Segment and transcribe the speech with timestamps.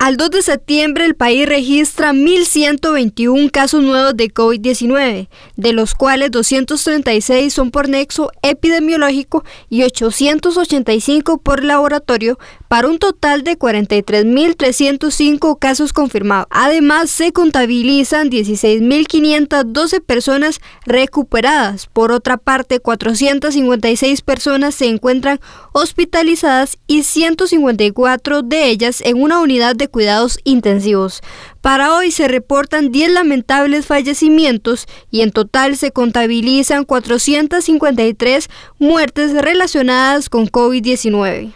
[0.00, 6.30] Al 2 de septiembre el país registra 1.121 casos nuevos de COVID-19, de los cuales
[6.30, 12.38] 236 son por nexo epidemiológico y 885 por laboratorio,
[12.68, 16.46] para un total de 43.305 casos confirmados.
[16.50, 21.86] Además, se contabilizan 16.512 personas recuperadas.
[21.86, 25.40] Por otra parte, 456 personas se encuentran
[25.72, 31.20] hospitalizadas y 154 de ellas en una unidad de cuidados intensivos.
[31.60, 40.28] Para hoy se reportan 10 lamentables fallecimientos y en total se contabilizan 453 muertes relacionadas
[40.28, 41.52] con COVID-19.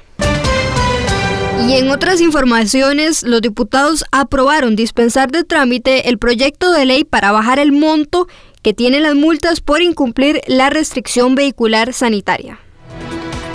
[1.69, 7.31] Y en otras informaciones, los diputados aprobaron dispensar de trámite el proyecto de ley para
[7.31, 8.27] bajar el monto
[8.63, 12.59] que tienen las multas por incumplir la restricción vehicular sanitaria.